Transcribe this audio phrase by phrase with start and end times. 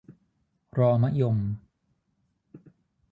[0.77, 1.37] รอมะยม